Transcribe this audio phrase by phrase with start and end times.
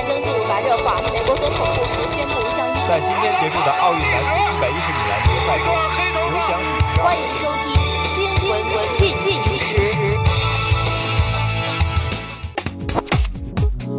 [0.00, 5.66] 战争进入白热化，美国总统布什宣布向在今天结束的奥运男子一百一十米栏决赛中，
[6.30, 6.64] 刘翔宇。
[7.02, 7.68] 欢迎收听
[8.16, 8.16] 新
[8.48, 9.28] 闻文进进
[9.60, 9.68] 时。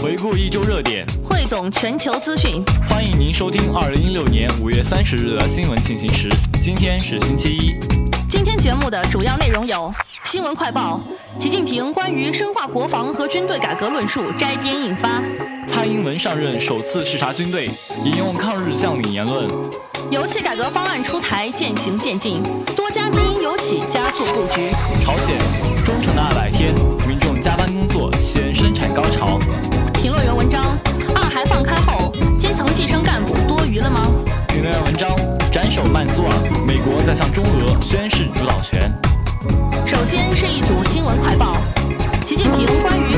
[0.00, 2.64] 回顾一周热点，汇总全球资讯。
[2.88, 6.30] 欢迎您收听二零一六年五月三十日的新闻进行时。
[6.62, 8.01] 今天是星期一。
[8.32, 9.92] 今天节目的主要内容有：
[10.24, 10.98] 新闻快报，
[11.38, 15.20] 习近平关于深化国防和军队改革论述摘编印发；
[15.66, 17.70] 蔡英文上任首次视察军队，
[18.02, 19.46] 引用抗日将领言论；
[20.10, 22.42] 油气改革方案出台渐行渐近，
[22.74, 24.72] 多家民营油企加速布局；
[25.04, 25.36] 朝鲜，
[25.84, 26.72] 忠诚的二百天，
[27.06, 29.38] 民众加班工作显生产高潮；
[29.92, 30.64] 评论员文章，
[31.14, 34.06] 二孩放开后，基层计生干部多余了吗？
[34.48, 35.31] 评论员文章。
[35.92, 36.32] 曼苏尔，
[36.66, 38.90] 美国在向中俄宣示主导权。
[39.84, 41.54] 首先是一组新闻快报：
[42.24, 43.14] 习近平关于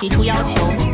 [0.00, 0.89] 提出要求。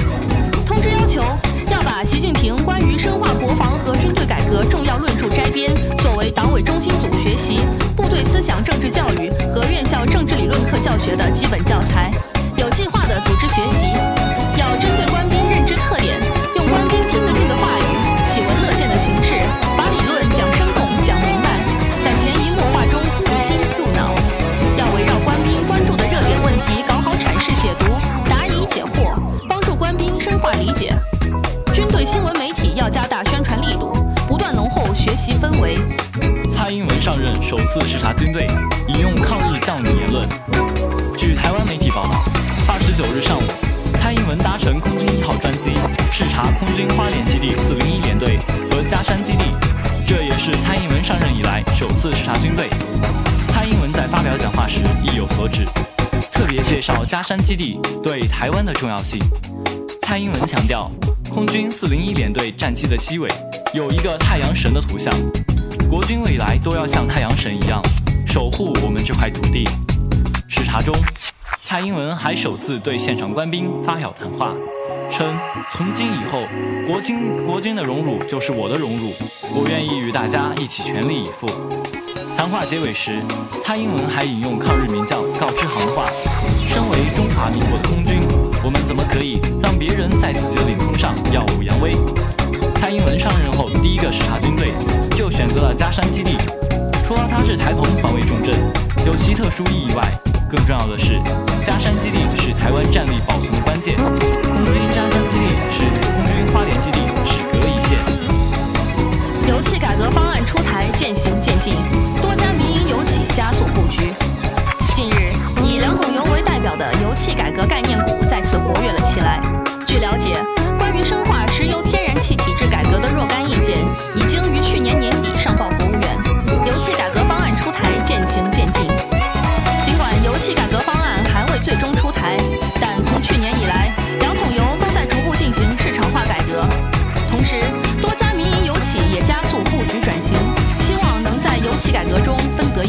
[39.77, 40.27] 抗日将领言论。
[41.19, 42.25] 据台湾媒体报道，
[42.67, 43.43] 二十九日上午，
[43.95, 45.73] 蔡英文搭乘空军一号专机
[46.11, 48.39] 视察空军花莲基地四零一联队
[48.71, 49.45] 和嘉山基地，
[50.07, 52.71] 这也是蔡英文上任以来首次视察军队。
[53.49, 55.67] 蔡英文在发表讲话时意有所指，
[56.33, 59.21] 特别介绍嘉山基地对台湾的重要性。
[60.03, 60.91] 蔡英文强调，
[61.29, 63.29] 空军四零一联队战机的机尾
[63.75, 65.13] 有一个太阳神的图像，
[65.91, 67.83] 国军未来都要像太阳神一样
[68.37, 69.67] 守护我们这块土地。
[70.47, 70.95] 视察中，
[71.63, 74.53] 蔡英文还首次对现场官兵发表谈话，
[75.11, 75.35] 称
[75.71, 76.43] 从今以后，
[76.87, 79.15] 国军国军的荣辱就是我的荣辱，
[79.55, 81.49] 我愿意与大家一起全力以赴。
[82.37, 83.23] 谈话结尾时，
[83.65, 86.05] 蔡英文还引用抗日名将告知航的话
[86.69, 88.21] ：“身为中华民国的空军。”
[88.63, 91.97] 我们怎么可以让别人在自己的领空上耀武扬威？
[92.75, 94.75] 蔡英文上任后第一个视察军队，
[95.17, 96.37] 就选择了嘉山基地。
[97.17, 98.55] 除了它是台澎防卫重镇，
[99.07, 100.13] 有其特殊意义外，
[100.51, 101.19] 更重要的是，
[101.65, 103.97] 嘉山基地是台湾战力保存的关键。
[103.97, 104.13] 空
[104.67, 107.97] 军嘉山基地是空军花莲基地只隔一线。
[109.49, 111.73] 油气改革方案出台渐行渐近，
[112.21, 114.13] 多家民营油企加速布局。
[114.95, 115.33] 近日，
[115.65, 117.86] 以两桶油为代表的油气改革概念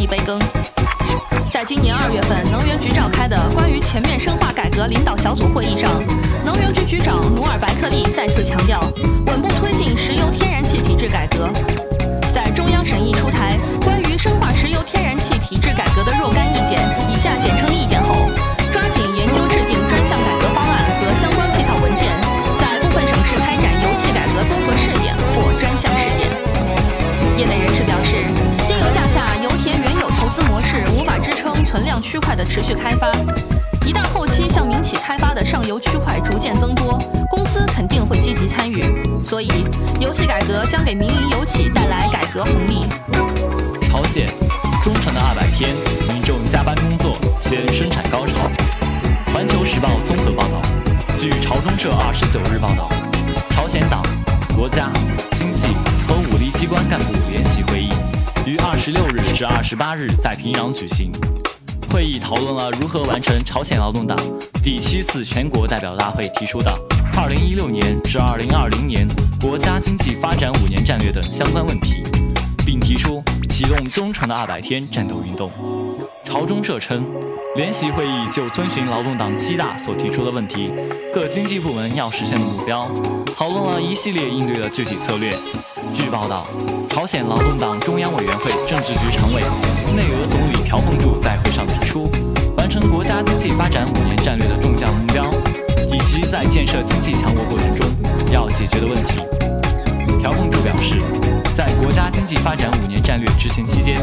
[0.07, 0.39] 杯羹。
[1.51, 5.91] 在今年二月份，能源局召开的关于全面深化改革领导小组会议上，
[6.45, 8.81] 能源局局长努尔白克利再次强调，
[9.27, 11.49] 稳步推进石油天然气体制改革。
[12.33, 16.77] 在中央审议出台关于深化石油天然气体制改革的若干意见
[17.09, 17.66] （以下简称
[32.01, 33.11] 区块的持续开发，
[33.85, 36.97] 一旦后期向民企开发的上游区块逐渐增多，
[37.29, 38.81] 公司肯定会积极参与。
[39.23, 39.49] 所以，
[39.99, 42.85] 油气改革将给民营油企带来改革红利。
[43.89, 44.27] 朝鲜，
[44.83, 45.75] 忠诚的二百天，
[46.07, 48.33] 民众加班工作先生产高潮。
[49.33, 50.61] 环球时报综合报道，
[51.19, 52.89] 据朝中社二十九日报道，
[53.51, 54.01] 朝鲜党、
[54.55, 54.91] 国家、
[55.33, 55.67] 经济
[56.07, 57.89] 和武力机关干部联席会议。
[58.45, 61.11] 于二十六日至二十八日在平壤举行。
[61.89, 64.17] 会议讨论了如何完成朝鲜劳动党
[64.63, 66.71] 第七次全国代表大会提出的
[67.15, 69.07] 二零一六年至二零二零年
[69.41, 72.03] 国家经济发展五年战略等相关问题，
[72.65, 75.51] 并提出启动忠诚的二百天战斗运动。
[76.25, 77.03] 朝中社称，
[77.55, 80.71] 联席会议就遵循劳动党七大所提出的问题，
[81.13, 82.87] 各经济部门要实现的目标，
[83.35, 85.31] 讨论了一系列应对的具体策略。
[85.93, 86.45] 据报道，
[86.89, 89.41] 朝鲜劳动党中央委员会政治局常委、
[89.95, 92.11] 内阁总理朴凤柱在会上提出，
[92.57, 95.23] 完成国家经济发展五年战略的重要目标，
[95.89, 97.87] 以及在建设经济强国过程中
[98.31, 99.19] 要解决的问题。
[100.21, 100.95] 朴凤柱表示，
[101.55, 103.95] 在国家经济发展五年战略执行期间，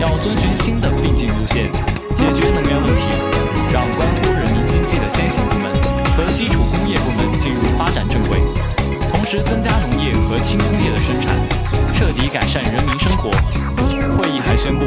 [0.00, 1.70] 要遵循新的并进路线，
[2.16, 3.02] 解决能源问题，
[3.72, 5.70] 让关乎人民经济的先行部门
[6.18, 8.40] 和基础工业部门进入发展正轨。
[9.12, 11.36] 同时增加农业和轻工业的生产，
[11.94, 13.30] 彻底改善人民生活。
[14.18, 14.84] 会议还宣布，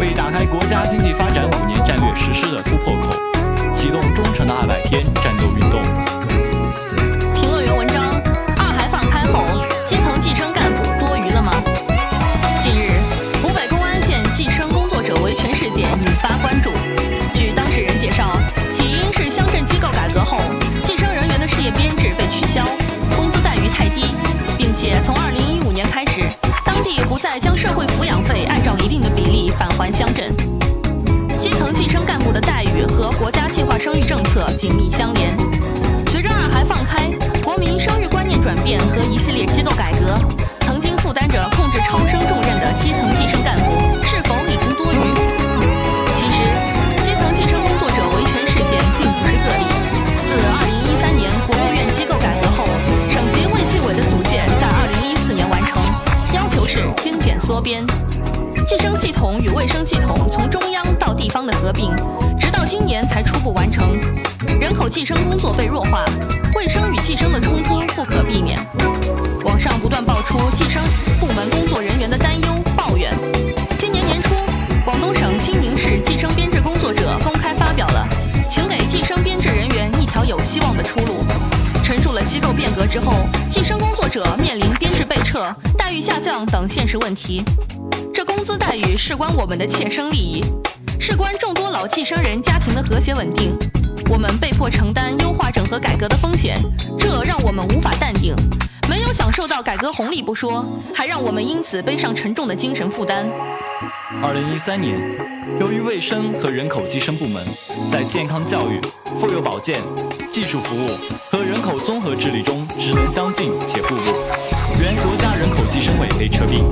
[0.00, 3.14] 为打开国家经济发展五年战略实施的突破口，
[3.72, 6.03] 启动忠诚的二百天战斗运动。
[34.58, 35.36] 紧密相连。
[36.10, 37.10] 随着二孩放开，
[37.42, 40.18] 国民生育观念转变和一系列机构改革，
[40.60, 43.70] 曾经负担着控制超生重任的基层计生干部
[44.02, 44.98] 是否已经多余？
[46.14, 46.38] 其实，
[47.02, 49.64] 基层计生工作者维权事件并不是个例。
[50.26, 52.64] 自2013年国务院机构改革后，
[53.10, 54.66] 省级卫计委的组建在
[55.02, 55.82] 2014年完成，
[56.34, 57.84] 要求是精简缩编。
[58.66, 61.94] 计生系统与卫生系统从中央到地方的合并，
[62.40, 63.92] 直到今年才初步完成。
[64.58, 66.02] 人口计生工作被弱化，
[66.56, 68.58] 卫生与计生的冲突不可避免。
[69.44, 70.82] 网上不断爆出计生
[71.20, 73.12] 部门工作人员的担忧抱怨。
[73.78, 74.34] 今年年初，
[74.82, 78.08] 广东省兴宁市计生编制工作者公开发表了
[78.50, 81.22] “请给计生编制人员一条有希望的出路”，
[81.84, 83.12] 陈述了机构变革之后，
[83.50, 87.44] 计生工作者面临编制被撤、待遇下降等现实问题。
[88.34, 90.42] 工资待遇事关我们的切身利益，
[90.98, 93.56] 事关众多老计生人家庭的和谐稳定。
[94.10, 96.60] 我们被迫承担优化整合改革的风险，
[96.98, 98.34] 这让我们无法淡定。
[98.90, 103.24] 没有享受到改革红利不说，还让我们因此背上沉重的精神负担。
[104.20, 104.98] 二零一三年，
[105.60, 107.46] 由于卫生和人口计生部门
[107.88, 108.80] 在健康教育、
[109.20, 109.80] 妇幼保健、
[110.32, 110.98] 技术服务
[111.30, 114.02] 和人口综合治理中职能相近且互补，
[114.82, 116.64] 原国家人口计生委被撤并，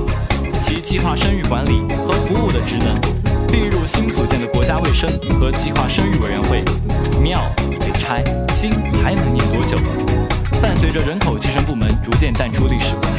[0.65, 2.97] 其计划生育管理和服务的职能
[3.51, 6.63] 并入新组建的国家卫生和计划生育委员会。
[7.21, 7.41] 庙
[7.81, 8.23] 被拆，
[8.55, 8.71] 经
[9.03, 9.77] 还能念多久？
[10.61, 13.09] 伴随着人口计生部门逐渐淡出历史舞台，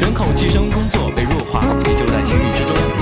[0.00, 3.01] 人口计生工作被弱化也就在情理之中。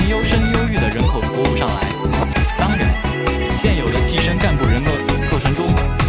[0.00, 1.88] 优生优育的人口服务上来。
[2.58, 2.88] 当然，
[3.56, 4.90] 现有的计生干部人口
[5.30, 5.66] 构成中，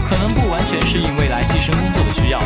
[0.09, 2.39] 可能不完全适应未来计生工作的需要。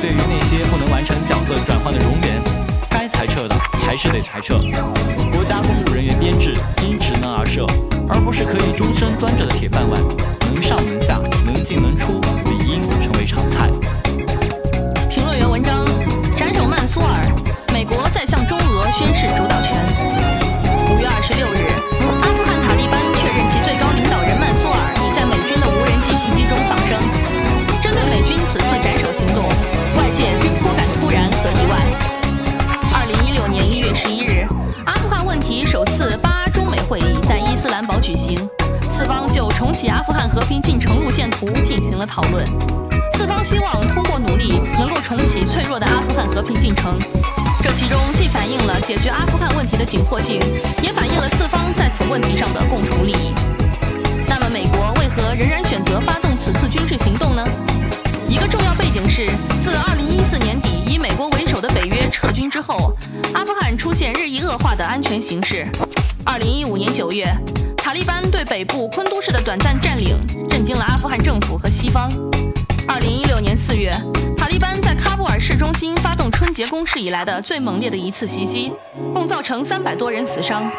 [0.00, 2.42] 对于那些不能完成角色转换的人员，
[2.90, 3.54] 该裁撤的
[3.86, 4.58] 还是得裁撤。
[5.32, 7.66] 国家公务人员编制因职能而设，
[8.08, 10.00] 而不是可以终身端着的铁饭碗，
[42.02, 42.44] 了讨论。
[43.14, 46.98] 四方希望通过努力能够重启脆弱的阿富汗和平进程，
[47.62, 50.40] 这其中既反映了解决阿富汗问题的紧迫性，
[50.82, 53.32] 也反映了四方在此问题上的共同利益。
[54.26, 57.44] 那么，美国为何仍然选择发动此次军事行动呢？
[58.28, 59.30] 一个重要背景是，
[59.60, 62.92] 自2014年底以美国为首的北约撤军之后，
[63.34, 65.66] 阿富汗出现日益恶化的安全形势。
[66.24, 67.61] 2015年9月。
[67.92, 70.16] 塔利班对北部昆都市的短暂占领，
[70.48, 72.10] 震惊了阿富汗政府和西方。
[72.88, 73.92] 二零一六年四月，
[74.34, 78.72] 塔利班在喀布尔市中心发动春节攻势以来的最猛烈的一次袭击，
[79.12, 80.72] 共造成三百多人死伤。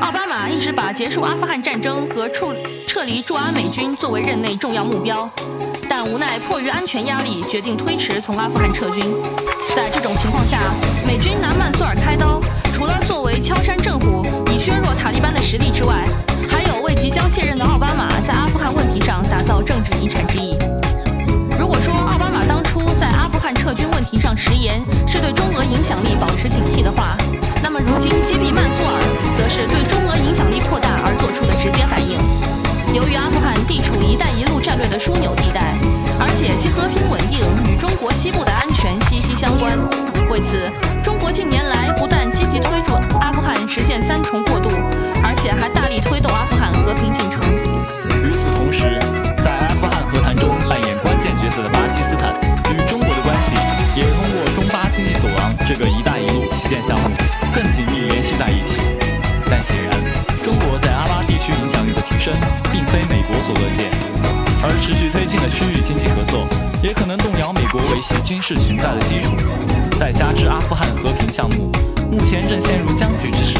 [0.00, 2.52] 奥巴马一直把结束阿富汗战争和撤
[2.88, 5.30] 撤离驻阿美军作为任内重要目标，
[5.88, 9.14] 但无奈迫于安全压力，决定推迟从阿富汗撤军。
[9.76, 10.58] 在这种情况下，
[11.06, 12.40] 美军拿曼苏尔开刀，
[12.74, 16.04] 除了作为敲山震虎以削弱塔利班的实力之外，
[19.52, 20.56] 造政治遗产之意。
[21.60, 27.18] 如果说奥巴马当初在阿富汗撤军问题上食言，是对中俄影响力保持警惕的话，
[27.62, 28.96] 那么如今击毙曼苏尔，
[29.36, 32.16] 则是对中俄影响力扩大而做出的直接反应。
[32.96, 35.76] 由于阿富汗地处“一带一路”战略的枢纽地带，
[36.18, 39.76] 而且其和平稳定与中国西部的安全息息相关，
[40.30, 40.56] 为此，
[41.04, 44.70] 中国近年来不但积极推助阿富汗实现三重过渡，
[45.22, 46.61] 而且还大力推动阿富汗
[62.22, 62.32] 身，
[62.70, 63.90] 并非美国所乐见，
[64.62, 66.46] 而持续推进的区域经济合作，
[66.80, 69.34] 也可能动摇美国维系军事存在的基础。
[69.98, 71.72] 再加之阿富汗和平项目
[72.12, 73.58] 目前正陷入僵局之时，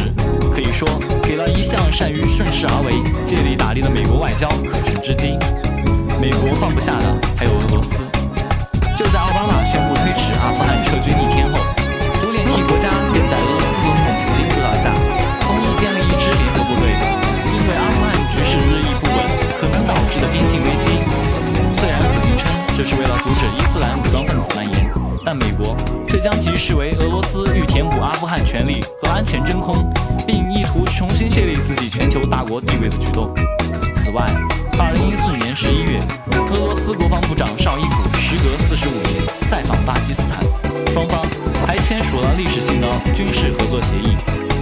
[0.54, 0.87] 可以说
[1.25, 5.35] 给了一向善于顺势而为、借力打力的美国外交可乘之机。
[6.23, 7.99] 美国放不下的还有俄罗斯。
[8.95, 11.59] 就在奥巴马宣布推迟阿富汗撤军一天后，
[12.23, 13.35] 独联体国家便在
[32.42, 33.32] 大国地位的举动。
[33.94, 34.26] 此外，
[34.76, 36.00] 二零一四年十一月，
[36.50, 40.42] 俄罗斯国防部长绍伊古时隔四十五年再访巴基斯坦，
[40.92, 41.25] 双方
[41.64, 44.16] 还签署了历史性的军事合作协议。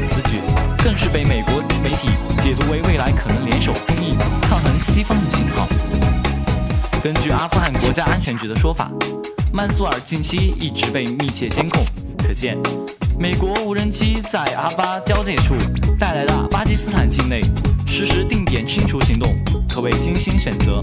[0.07, 0.43] 此举
[0.85, 2.09] 更是被美国媒体
[2.43, 5.67] 解读为未来可能联手中印抗衡西方的信号。
[7.03, 8.91] 根据阿富汗国家安全局的说法，
[9.55, 11.83] 曼苏尔近期一直被密切监控，
[12.19, 12.59] 可见
[13.21, 15.55] 美国无人机在阿巴交界处
[15.99, 17.39] 带来的巴基斯坦境内
[17.87, 19.37] 实施定点清除行动，
[19.69, 20.81] 可谓精心选择。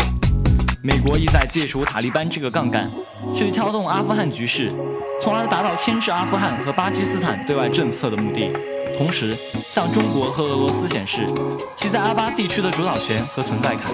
[0.84, 2.92] 美国意在借除塔利班这个杠杆，
[3.36, 4.72] 去撬动阿富汗局势，
[5.20, 8.54] 从而达到牵制阿富汗和巴基斯坦对外政策的目的。
[8.96, 9.36] 同时，
[9.68, 11.28] 向中国和俄罗斯显示
[11.76, 13.86] 其在阿巴地区的主导权和存在感。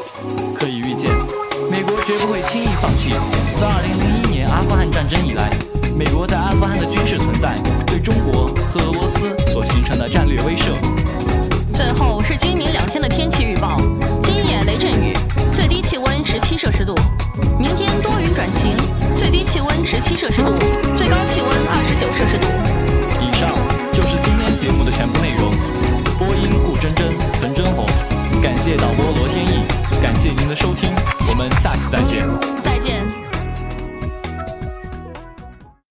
[0.54, 1.10] 可以预见，
[1.72, 3.12] 美国绝不会轻易放弃
[3.56, 5.50] 自2001年阿富汗战争以来，
[5.96, 10.93] 美国在阿富汗的军事存在对中国和俄罗斯所形成的战略威慑。